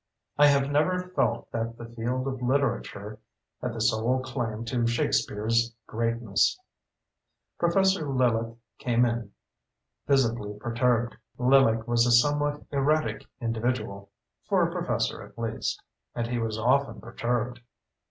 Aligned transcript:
I 0.35 0.47
have 0.47 0.71
never 0.71 1.09
felt 1.15 1.51
that 1.51 1.77
the 1.77 1.85
field 1.85 2.27
of 2.27 2.41
literature 2.41 3.19
had 3.61 3.73
the 3.73 3.81
sole 3.81 4.19
claim 4.23 4.65
to 4.65 4.87
Shakespeare's 4.87 5.75
greatness. 5.85 6.59
Professor 7.59 8.07
Lillick 8.09 8.55
came 8.79 9.05
in, 9.05 9.31
visibly 10.07 10.57
perturbed. 10.57 11.17
Lillick 11.37 11.87
was 11.87 12.07
a 12.07 12.11
somewhat 12.11 12.63
erratic 12.71 13.27
individual 13.39 14.09
(for 14.47 14.67
a 14.67 14.71
professor, 14.71 15.21
at 15.23 15.37
least) 15.37 15.79
and 16.15 16.25
he 16.25 16.39
was 16.39 16.57
often 16.57 16.99
perturbed. 16.99 17.59